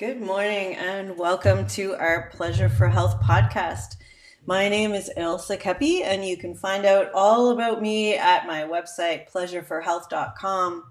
[0.00, 3.96] Good morning and welcome to our Pleasure for Health podcast.
[4.46, 8.62] My name is Ilse Kepi, and you can find out all about me at my
[8.62, 10.84] website, pleasureforhealth.com.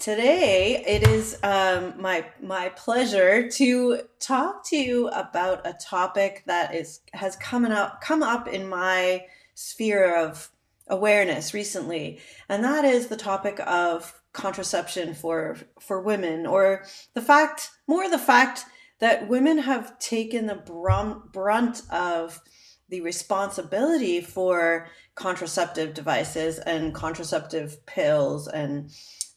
[0.00, 6.74] Today, it is um, my my pleasure to talk to you about a topic that
[6.74, 10.50] is has come up come up in my sphere of
[10.88, 16.84] awareness recently, and that is the topic of contraception for for women or
[17.14, 18.64] the fact more the fact
[19.00, 22.40] that women have taken the brunt, brunt of
[22.88, 28.90] the responsibility for contraceptive devices and contraceptive pills and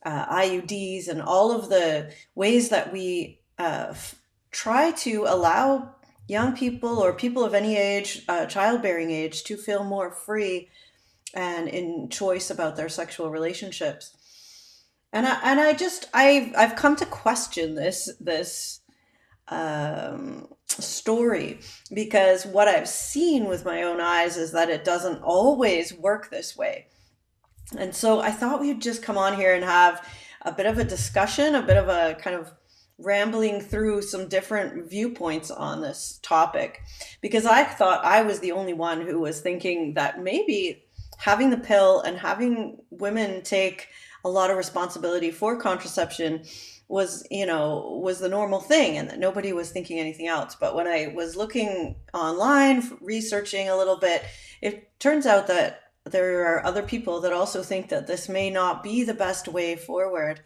[0.04, 4.16] uh, IUDs and all of the ways that we uh, f-
[4.52, 5.96] try to allow
[6.28, 10.70] young people or people of any age, uh, childbearing age, to feel more free
[11.34, 14.16] and in choice about their sexual relationships
[15.14, 18.82] and I and I just I've I've come to question this this
[19.48, 21.60] um, story
[21.94, 26.56] because what I've seen with my own eyes is that it doesn't always work this
[26.56, 26.88] way.
[27.78, 30.06] And so I thought we'd just come on here and have
[30.42, 32.52] a bit of a discussion, a bit of a kind of
[32.98, 36.82] rambling through some different viewpoints on this topic
[37.20, 40.84] because I thought I was the only one who was thinking that maybe
[41.18, 43.88] having the pill and having women take
[44.24, 46.44] a lot of responsibility for contraception
[46.88, 50.56] was you know was the normal thing and that nobody was thinking anything else.
[50.60, 54.24] But when i was looking online researching a little bit
[54.62, 58.84] it turns out that there are other people that also think that this may not
[58.84, 60.42] be the best way forward.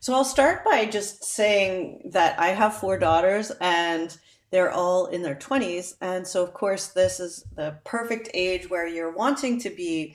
[0.00, 4.16] So i'll start by just saying that i have four daughters and
[4.50, 8.86] they're all in their 20s and so of course this is the perfect age where
[8.86, 10.14] you're wanting to be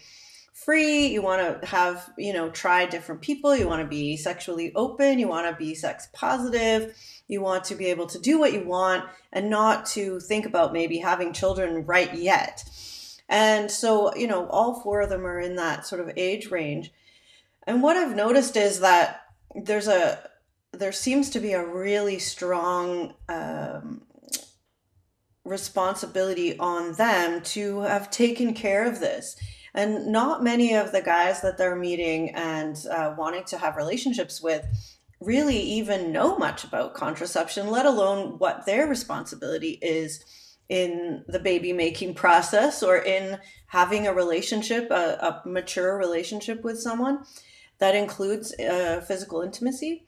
[0.66, 4.74] free you want to have you know try different people you want to be sexually
[4.76, 6.96] open you want to be sex positive
[7.30, 10.74] you want to be able to do what you want and not to think about
[10.74, 12.68] maybe having children right yet.
[13.30, 16.92] And so you know all four of them are in that sort of age range.
[17.64, 19.22] And what i've noticed is that
[19.56, 20.20] there's a
[20.72, 24.02] there seems to be a really strong um,
[25.44, 29.36] responsibility on them to have taken care of this
[29.74, 34.42] and not many of the guys that they're meeting and uh, wanting to have relationships
[34.42, 34.66] with
[35.22, 40.24] really even know much about contraception, let alone what their responsibility is
[40.70, 43.38] in the baby making process or in
[43.68, 47.24] having a relationship, a, a mature relationship with someone
[47.80, 50.08] that includes uh, physical intimacy.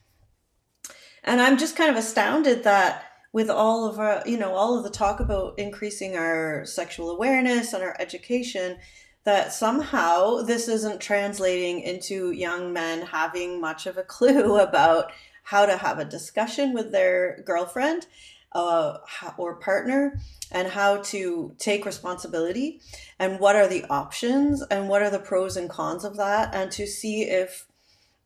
[1.23, 4.83] And I'm just kind of astounded that with all of our, you know, all of
[4.83, 8.77] the talk about increasing our sexual awareness and our education,
[9.23, 15.11] that somehow this isn't translating into young men having much of a clue about
[15.43, 18.07] how to have a discussion with their girlfriend
[18.53, 18.97] uh,
[19.37, 20.19] or partner
[20.51, 22.81] and how to take responsibility
[23.19, 26.71] and what are the options and what are the pros and cons of that and
[26.71, 27.65] to see if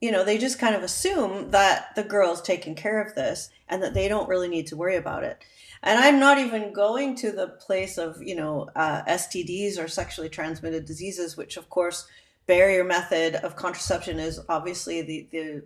[0.06, 3.82] you know they just kind of assume that the girl's taking care of this and
[3.82, 5.44] that they don't really need to worry about it.
[5.82, 10.30] And i'm not even going to the place of you know uh, stds or sexually
[10.30, 12.08] transmitted diseases which of course
[12.48, 15.64] barrier method of contraception is obviously the, the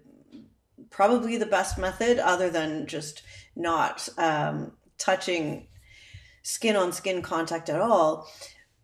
[0.89, 3.23] probably the best method other than just
[3.55, 5.67] not um, touching
[6.43, 8.27] skin on skin contact at all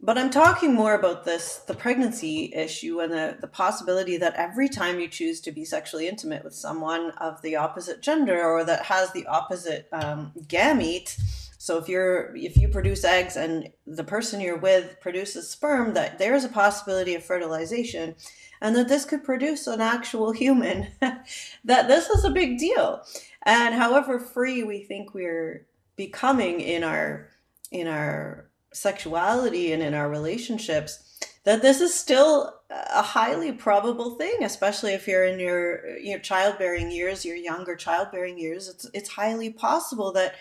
[0.02, 4.70] but i'm talking more about this the pregnancy issue and the, the possibility that every
[4.70, 8.84] time you choose to be sexually intimate with someone of the opposite gender or that
[8.84, 11.20] has the opposite um, gamete
[11.58, 16.20] so if you're if you produce eggs and the person you're with produces sperm that
[16.20, 18.16] there's a possibility of fertilization
[18.62, 23.04] and that this could produce an actual human that this is a big deal.
[23.44, 27.30] And however free we think we're becoming in our
[27.72, 28.45] in our
[28.76, 31.02] sexuality and in our relationships
[31.46, 36.92] that this is still a highly probable thing especially if you're in your your childbearing
[36.92, 38.68] years your younger childbearing years.
[38.68, 40.36] It's it's highly possible that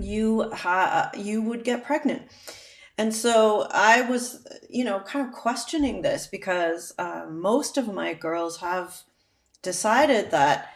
[0.00, 2.22] you ha- you would get pregnant.
[2.98, 8.14] And so i was you know kind of questioning this because uh, most of my
[8.14, 9.02] girls have
[9.62, 10.68] decided that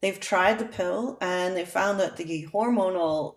[0.00, 3.36] they've tried the pill and they found that the hormonal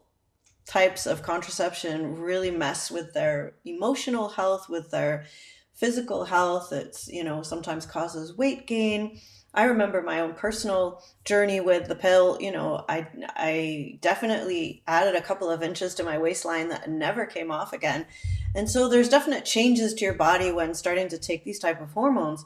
[0.65, 5.25] types of contraception really mess with their emotional health, with their
[5.73, 6.71] physical health.
[6.71, 9.19] It's, you know, sometimes causes weight gain.
[9.53, 12.37] I remember my own personal journey with the pill.
[12.41, 17.25] You know, I I definitely added a couple of inches to my waistline that never
[17.25, 18.05] came off again.
[18.53, 21.91] And so there's definite changes to your body when starting to take these type of
[21.91, 22.45] hormones.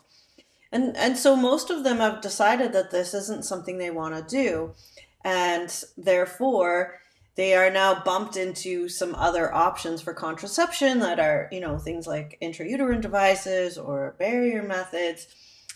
[0.72, 4.36] And and so most of them have decided that this isn't something they want to
[4.36, 4.76] do.
[5.24, 7.00] And therefore,
[7.40, 12.06] they are now bumped into some other options for contraception that are, you know, things
[12.06, 15.26] like intrauterine devices or barrier methods,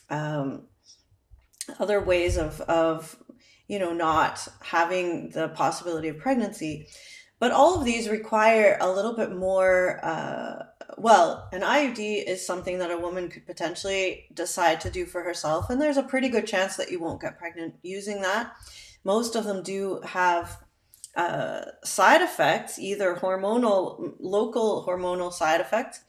[0.10, 0.64] um,
[1.80, 3.16] other ways of, of,
[3.70, 6.86] you know, not having the possibility of pregnancy.
[7.40, 10.02] But all of these require a little bit more.
[10.04, 10.66] Uh,
[10.98, 15.70] well, an IUD is something that a woman could potentially decide to do for herself,
[15.70, 18.52] and there's a pretty good chance that you won't get pregnant using that.
[19.06, 20.58] Most of them do have
[21.16, 26.02] uh, side effects, either hormonal, local hormonal side effects,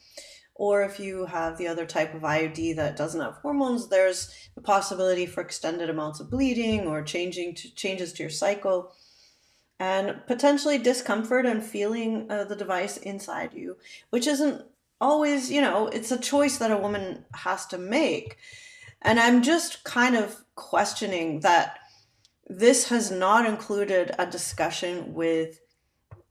[0.55, 4.61] or if you have the other type of IUD that doesn't have hormones, there's the
[4.61, 8.93] possibility for extended amounts of bleeding or changing to, changes to your cycle,
[9.81, 13.77] and potentially discomfort and feeling uh, the device inside you,
[14.11, 14.63] which isn't
[15.01, 18.39] always, you know, it's a choice that a woman has to make.
[19.03, 21.79] And I'm just kind of questioning that
[22.47, 25.61] this has not included a discussion with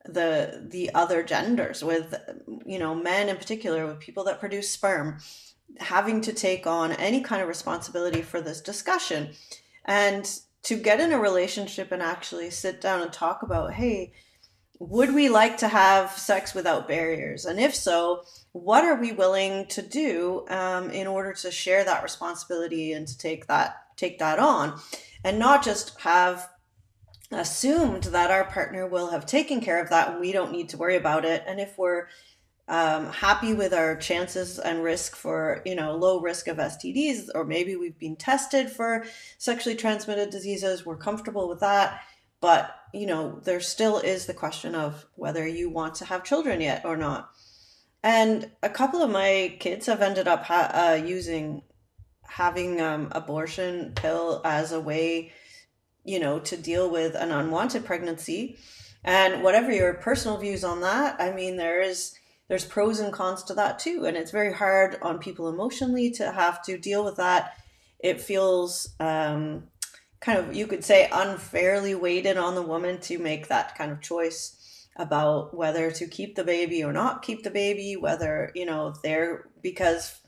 [0.05, 2.13] the the other genders with
[2.65, 5.17] you know men in particular with people that produce sperm
[5.79, 9.31] having to take on any kind of responsibility for this discussion.
[9.85, 10.29] And
[10.63, 14.13] to get in a relationship and actually sit down and talk about hey
[14.79, 19.65] would we like to have sex without barriers and if so what are we willing
[19.67, 24.39] to do um, in order to share that responsibility and to take that take that
[24.39, 24.79] on
[25.23, 26.49] and not just have
[27.31, 30.77] assumed that our partner will have taken care of that and we don't need to
[30.77, 31.43] worry about it.
[31.47, 32.07] And if we're
[32.67, 37.43] um, happy with our chances and risk for, you know, low risk of STDs, or
[37.43, 39.05] maybe we've been tested for
[39.37, 42.01] sexually transmitted diseases, we're comfortable with that.
[42.43, 46.59] But, you know, there still is the question of whether you want to have children
[46.59, 47.31] yet or not.
[48.03, 51.61] And a couple of my kids have ended up ha- uh, using
[52.23, 55.31] having um, abortion pill as a way,
[56.03, 58.57] you know, to deal with an unwanted pregnancy.
[59.05, 62.13] And whatever your personal views on that, I mean, there is
[62.49, 66.33] there's pros and cons to that too, and it's very hard on people emotionally to
[66.33, 67.55] have to deal with that.
[67.99, 69.69] It feels um,
[70.23, 74.01] kind of you could say unfairly weighted on the woman to make that kind of
[74.01, 78.95] choice about whether to keep the baby or not keep the baby, whether you know
[79.03, 80.19] they're because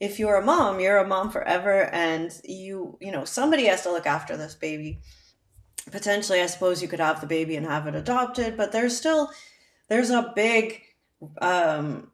[0.00, 3.90] if you're a mom, you're a mom forever and you, you know, somebody has to
[3.90, 5.00] look after this baby.
[5.90, 9.30] Potentially, I suppose you could have the baby and have it adopted, but there's still
[9.88, 10.82] there's a big
[11.40, 12.12] um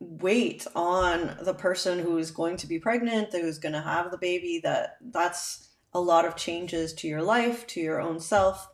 [0.00, 4.60] weight on the person who's going to be pregnant, who's going to have the baby
[4.64, 8.68] that that's a lot of changes to your life, to your own self,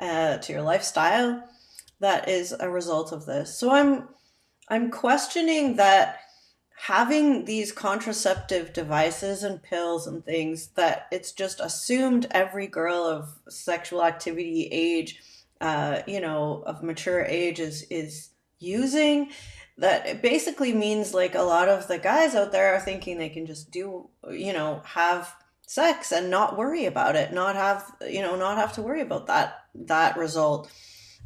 [0.00, 1.44] uh, to your lifestyle
[2.00, 3.58] that is a result of this.
[3.58, 4.08] So I'm
[4.68, 6.20] I'm questioning that
[6.76, 13.38] having these contraceptive devices and pills and things that it's just assumed every girl of
[13.48, 15.20] sexual activity age
[15.60, 19.30] uh, you know of mature age is is using
[19.78, 23.28] that it basically means like a lot of the guys out there are thinking they
[23.28, 25.34] can just do you know have
[25.66, 29.26] sex and not worry about it not have you know not have to worry about
[29.26, 30.70] that that result.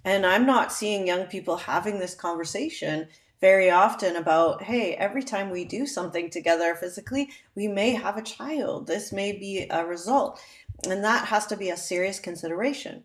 [0.04, 3.08] And i'm not seeing young people having this conversation
[3.40, 8.22] very often about hey every time we do something together physically we may have a
[8.22, 8.86] child.
[8.86, 10.40] This may be a result.
[10.88, 13.02] And that has to be a serious consideration.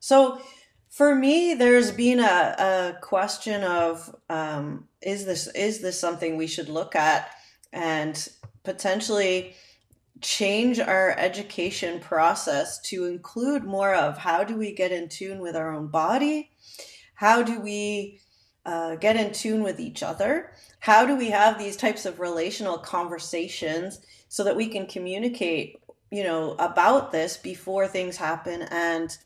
[0.00, 0.40] So
[0.90, 6.48] for me there's been a, a question of um, is this is this something we
[6.48, 7.30] should look at?
[7.72, 8.28] And
[8.64, 9.54] potentially
[10.20, 15.56] change our education process to include more of how do we get in tune with
[15.56, 16.50] our own body
[17.18, 18.20] how do we
[18.64, 20.52] uh, get in tune with each other?
[20.78, 23.98] How do we have these types of relational conversations
[24.28, 25.80] so that we can communicate,
[26.12, 29.18] you know, about this before things happen and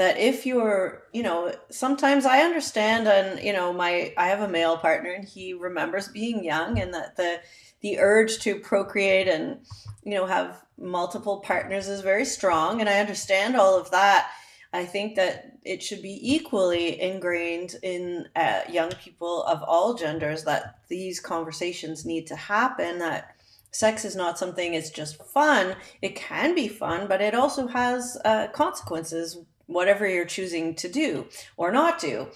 [0.00, 4.48] that if you're, you know, sometimes I understand and, you know, my I have a
[4.48, 7.40] male partner and he remembers being young and that the
[7.80, 9.60] the urge to procreate and,
[10.02, 14.30] you know, have multiple partners is very strong and I understand all of that
[14.72, 20.44] I think that it should be equally ingrained in uh, young people of all genders
[20.44, 22.98] that these conversations need to happen.
[23.00, 23.34] That
[23.72, 25.74] sex is not something it's just fun.
[26.02, 29.38] It can be fun, but it also has uh, consequences,
[29.70, 32.28] whatever you're choosing to do or not do.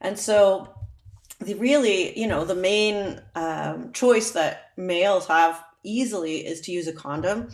[0.00, 0.74] And so,
[1.40, 6.88] the really, you know, the main um, choice that males have easily is to use
[6.88, 7.50] a condom.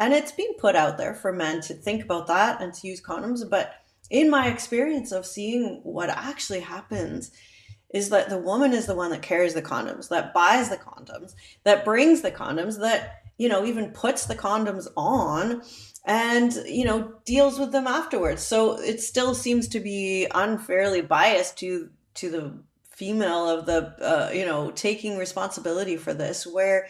[0.00, 3.00] And it's being put out there for men to think about that and to use
[3.00, 3.48] condoms.
[3.48, 3.74] But
[4.10, 7.30] in my experience of seeing what actually happens,
[7.94, 11.34] is that the woman is the one that carries the condoms, that buys the condoms,
[11.64, 15.62] that brings the condoms, that you know, even puts the condoms on
[16.04, 18.42] and, you know, deals with them afterwards.
[18.42, 22.52] So it still seems to be unfairly biased to to the
[22.90, 26.88] female of the uh, you know, taking responsibility for this where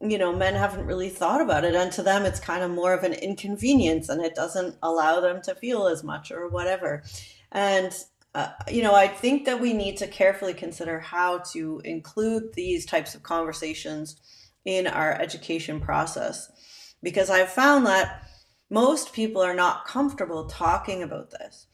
[0.00, 1.74] you know, men haven't really thought about it.
[1.74, 5.40] And to them, it's kind of more of an inconvenience and it doesn't allow them
[5.42, 7.02] to feel as much or whatever.
[7.52, 7.92] And,
[8.34, 12.84] uh, you know, I think that we need to carefully consider how to include these
[12.84, 14.16] types of conversations
[14.64, 16.50] in our education process
[17.02, 18.26] because I've found that
[18.70, 21.66] most people are not comfortable talking about this.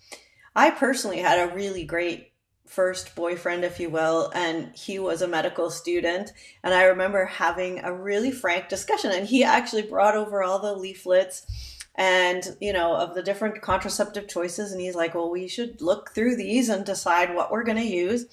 [0.56, 2.32] I personally had a really great
[2.66, 6.32] first boyfriend, if you will, and he was a medical student.
[6.62, 10.74] And I remember having a really frank discussion, and he actually brought over all the
[10.74, 11.46] leaflets
[11.96, 16.12] and you know of the different contraceptive choices and he's like well we should look
[16.14, 18.26] through these and decide what we're going to use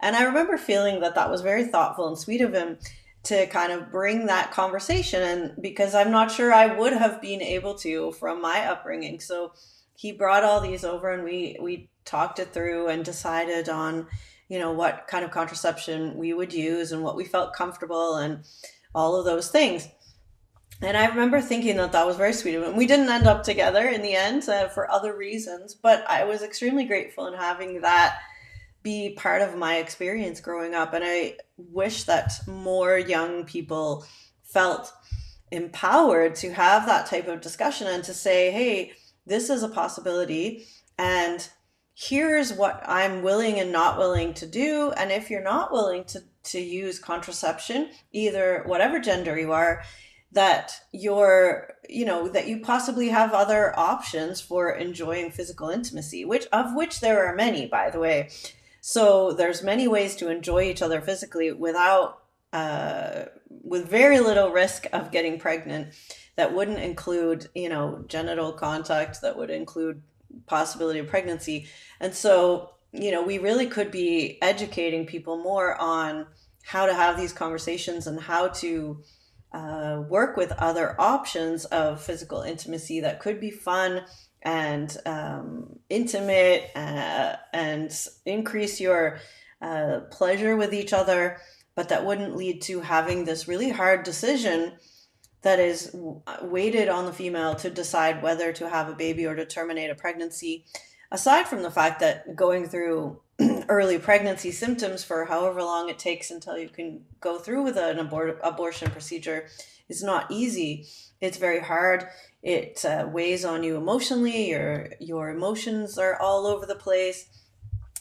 [0.00, 2.78] and i remember feeling that that was very thoughtful and sweet of him
[3.24, 7.40] to kind of bring that conversation and because I'm not sure I would have been
[7.40, 9.18] able to from my upbringing.
[9.18, 9.52] So
[9.96, 14.06] he brought all these over and we we talked it through and decided on
[14.48, 18.44] you know what kind of contraception we would use and what we felt comfortable and
[18.94, 19.88] all of those things.
[20.82, 22.76] And I remember thinking that that was very sweet of him.
[22.76, 26.42] We didn't end up together in the end uh, for other reasons, but I was
[26.42, 28.18] extremely grateful in having that
[28.84, 30.92] be part of my experience growing up.
[30.92, 34.06] And I wish that more young people
[34.44, 34.92] felt
[35.50, 38.92] empowered to have that type of discussion and to say, hey,
[39.26, 40.66] this is a possibility.
[40.98, 41.48] And
[41.94, 44.92] here's what I'm willing and not willing to do.
[44.96, 49.82] And if you're not willing to, to use contraception, either whatever gender you are,
[50.32, 56.46] that you're, you know, that you possibly have other options for enjoying physical intimacy, which
[56.52, 58.28] of which there are many, by the way.
[58.86, 62.18] So there's many ways to enjoy each other physically without
[62.52, 65.94] uh, with very little risk of getting pregnant.
[66.36, 69.22] That wouldn't include, you know, genital contact.
[69.22, 70.02] That would include
[70.44, 71.66] possibility of pregnancy.
[71.98, 76.26] And so, you know, we really could be educating people more on
[76.62, 79.02] how to have these conversations and how to
[79.52, 84.02] uh, work with other options of physical intimacy that could be fun
[84.44, 87.90] and um, intimate uh, and
[88.26, 89.18] increase your
[89.62, 91.38] uh, pleasure with each other,
[91.74, 94.72] but that wouldn't lead to having this really hard decision
[95.42, 95.94] that is
[96.42, 99.94] weighted on the female to decide whether to have a baby or to terminate a
[99.94, 100.64] pregnancy.
[101.10, 103.20] Aside from the fact that going through
[103.68, 107.98] early pregnancy symptoms for however long it takes until you can go through with an
[107.98, 109.46] abort- abortion procedure
[109.88, 110.86] is not easy.
[111.20, 112.06] It's very hard.
[112.42, 114.50] It uh, weighs on you emotionally.
[114.50, 117.26] Your your emotions are all over the place.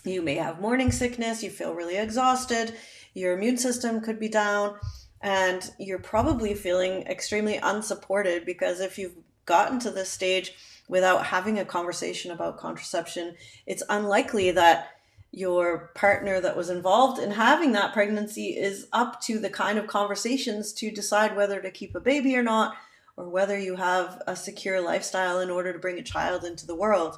[0.04, 1.44] You may have morning sickness.
[1.44, 2.76] You feel really exhausted.
[3.14, 4.76] Your immune system could be down,
[5.22, 10.54] and you're probably feeling extremely unsupported because if you've gotten to this stage
[10.88, 13.36] without having a conversation about contraception,
[13.66, 14.90] it's unlikely that
[15.36, 19.88] your partner that was involved in having that pregnancy is up to the kind of
[19.88, 22.76] conversations to decide whether to keep a baby or not
[23.18, 26.76] or whether you have a secure lifestyle in order to bring a child into the
[26.76, 27.18] world.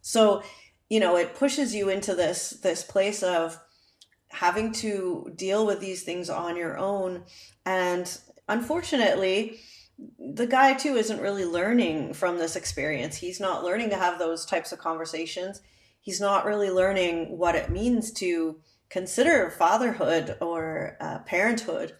[0.00, 0.42] So,
[0.88, 3.60] you know, it pushes you into this this place of
[4.28, 7.24] having to deal with these things on your own
[7.66, 9.60] and unfortunately
[10.18, 13.16] the guy too isn't really learning from this experience.
[13.16, 15.60] He's not learning to have those types of conversations.
[16.00, 21.94] He's not really learning what it means to consider fatherhood or uh, parenthood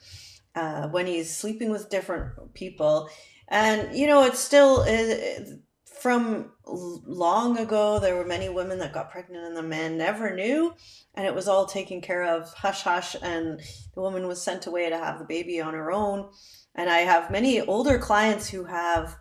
[0.54, 3.08] uh, when he's sleeping with different people
[3.50, 9.10] and, you know, it's still it, from long ago, there were many women that got
[9.10, 10.72] pregnant and the man never knew.
[11.14, 13.16] And it was all taken care of hush hush.
[13.20, 13.60] And
[13.94, 16.30] the woman was sent away to have the baby on her own.
[16.76, 19.16] And I have many older clients who have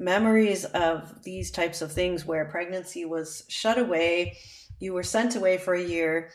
[0.00, 4.38] memories of these types of things where pregnancy was shut away,
[4.80, 6.30] you were sent away for a year,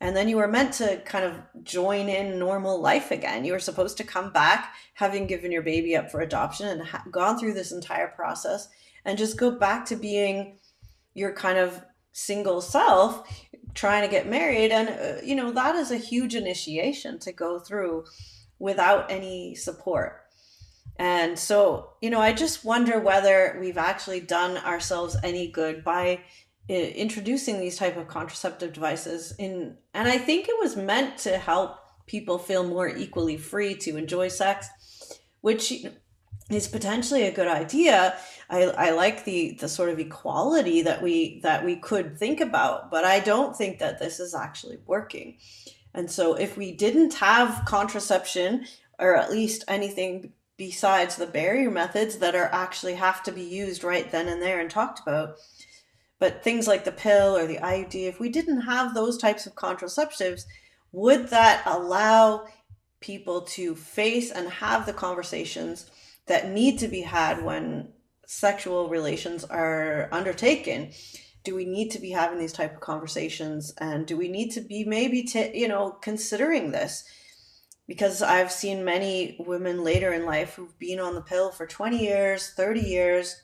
[0.00, 3.44] and then you were meant to kind of join in normal life again.
[3.44, 7.04] You were supposed to come back having given your baby up for adoption and ha-
[7.10, 8.68] gone through this entire process
[9.04, 10.58] and just go back to being
[11.14, 13.28] your kind of single self
[13.74, 17.60] trying to get married and uh, you know that is a huge initiation to go
[17.60, 18.04] through
[18.58, 20.24] without any support
[21.00, 26.20] and so you know i just wonder whether we've actually done ourselves any good by
[26.68, 31.38] uh, introducing these type of contraceptive devices in and i think it was meant to
[31.38, 34.68] help people feel more equally free to enjoy sex
[35.40, 35.72] which
[36.50, 38.16] is potentially a good idea.
[38.48, 42.90] I, I like the the sort of equality that we that we could think about
[42.90, 45.38] but i don't think that this is actually working.
[45.94, 48.66] And so if we didn't have contraception
[48.98, 53.82] or at least anything besides the barrier methods that are actually have to be used
[53.82, 55.36] right then and there and talked about.
[56.18, 59.54] But things like the pill or the IUD, if we didn't have those types of
[59.54, 60.42] contraceptives,
[60.92, 62.46] would that allow
[63.00, 65.90] people to face and have the conversations
[66.26, 67.94] that need to be had when
[68.26, 70.92] sexual relations are undertaken?
[71.42, 74.60] Do we need to be having these type of conversations and do we need to
[74.60, 77.02] be maybe t- you know considering this?
[77.90, 81.98] Because I've seen many women later in life who've been on the pill for 20
[81.98, 83.42] years, 30 years,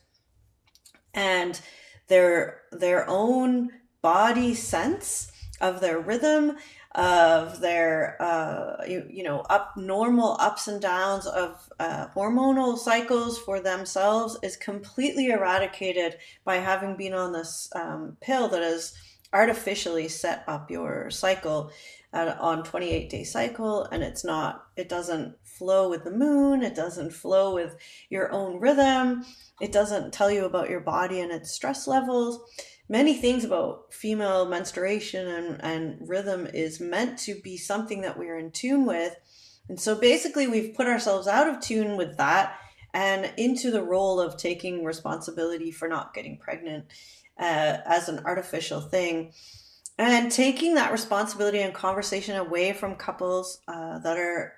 [1.13, 1.59] and
[2.07, 6.55] their their own body sense of their rhythm
[6.95, 13.37] of their uh, you, you know up normal ups and downs of uh, hormonal cycles
[13.37, 18.93] for themselves is completely eradicated by having been on this um, pill that has
[19.33, 21.69] artificially set up your cycle
[22.13, 27.11] on 28 day cycle and it's not it doesn't flow with the moon it doesn't
[27.11, 27.75] flow with
[28.09, 29.25] your own rhythm
[29.59, 32.39] it doesn't tell you about your body and its stress levels.
[32.89, 38.37] Many things about female menstruation and, and rhythm is meant to be something that we're
[38.37, 39.15] in tune with.
[39.67, 42.57] And so basically we've put ourselves out of tune with that
[42.93, 46.85] and into the role of taking responsibility for not getting pregnant
[47.39, 49.33] uh, as an artificial thing
[49.97, 54.53] and taking that responsibility and conversation away from couples uh, that are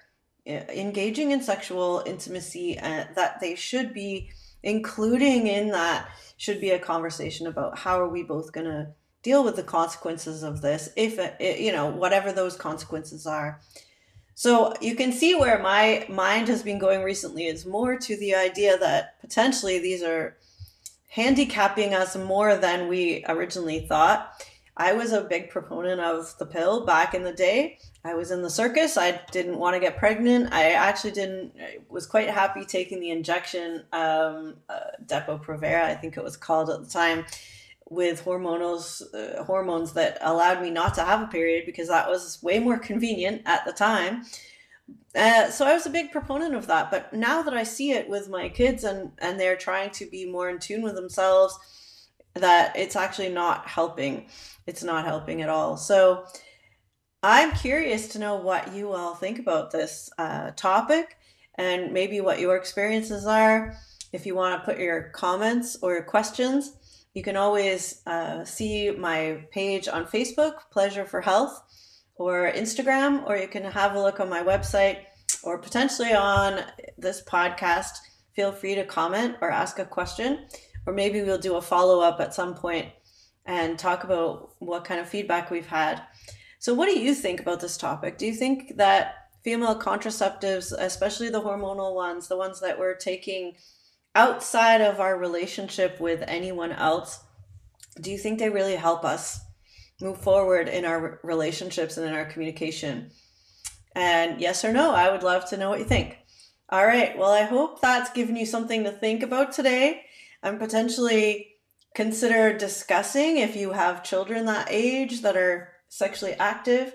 [0.47, 4.29] uh, engaging in sexual intimacy uh, that they should be
[4.63, 8.87] including in that should be a conversation about how are we both going to
[9.21, 13.59] deal with the consequences of this if it, it, you know whatever those consequences are.
[14.35, 18.35] So you can see where my mind has been going recently is more to the
[18.35, 20.37] idea that potentially these are
[21.09, 24.31] handicapping us more than we originally thought
[24.79, 27.79] I was a big proponent of the pill back in the day.
[28.05, 28.95] I was in the circus.
[28.97, 30.53] I didn't want to get pregnant.
[30.53, 31.51] I actually didn't.
[31.61, 36.69] I was quite happy taking the injection, um, uh, Depo-Provera, I think it was called
[36.69, 37.25] at the time,
[37.89, 42.41] with hormonals, uh, hormones that allowed me not to have a period because that was
[42.41, 44.23] way more convenient at the time.
[45.13, 46.89] Uh, so I was a big proponent of that.
[46.89, 50.25] But now that I see it with my kids and and they're trying to be
[50.25, 51.59] more in tune with themselves,
[52.35, 54.27] that it's actually not helping
[54.67, 55.77] it's not helping at all.
[55.77, 56.25] So
[57.23, 61.17] I'm curious to know what you all think about this uh, topic
[61.55, 63.75] and maybe what your experiences are.
[64.13, 66.77] If you want to put your comments or questions,
[67.13, 71.61] you can always uh, see my page on Facebook, Pleasure for Health,
[72.15, 74.99] or Instagram, or you can have a look on my website
[75.43, 76.63] or potentially on
[76.97, 77.97] this podcast.
[78.35, 80.45] Feel free to comment or ask a question,
[80.89, 82.87] or maybe we'll do a follow up at some point
[83.45, 86.01] and talk about what kind of feedback we've had.
[86.57, 88.17] So, what do you think about this topic?
[88.17, 93.53] Do you think that female contraceptives, especially the hormonal ones, the ones that we're taking
[94.15, 97.19] outside of our relationship with anyone else,
[98.01, 99.39] do you think they really help us
[100.01, 103.11] move forward in our relationships and in our communication?
[103.95, 106.17] And yes or no, I would love to know what you think.
[106.67, 110.05] All right, well, I hope that's given you something to think about today
[110.43, 111.47] and potentially
[111.95, 116.93] consider discussing if you have children that age that are sexually active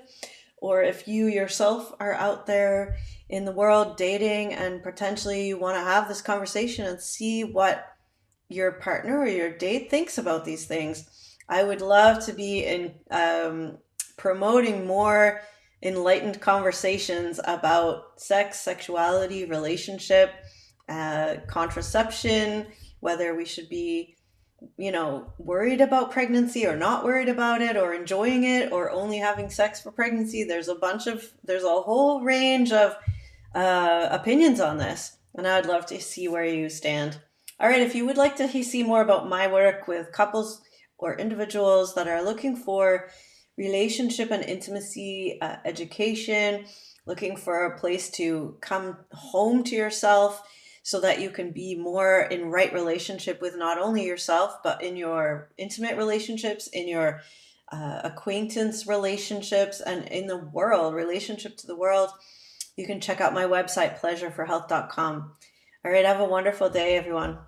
[0.59, 2.97] or if you yourself are out there
[3.29, 7.87] in the world dating and potentially you want to have this conversation and see what
[8.49, 11.37] your partner or your date thinks about these things.
[11.49, 13.79] I would love to be in um,
[14.17, 15.41] promoting more
[15.83, 20.33] enlightened conversations about sex sexuality relationship
[20.89, 22.67] uh, contraception
[23.05, 24.17] whether we should be
[24.79, 29.19] you know, worried about pregnancy or not worried about it or enjoying it or only
[29.19, 30.43] having sex for pregnancy.
[30.43, 32.97] There's a bunch of, there's a whole range of
[33.55, 35.19] uh, opinions on this.
[35.35, 37.19] And I'd love to see where you stand.
[37.61, 40.63] All right, if you would like to see more about my work with couples
[40.97, 43.11] or individuals that are looking for
[43.59, 46.65] relationship and intimacy uh, education,
[47.07, 50.43] looking for a place to come home to yourself,
[50.85, 54.97] so that you can be more in right relationship with not only yourself but in
[54.97, 57.23] your intimate relationships in your
[57.73, 62.11] uh, acquaintance relationships and in the world relationship to the world
[62.77, 65.33] you can check out my website pleasureforhealth.com
[65.85, 67.39] all right have a wonderful day everyone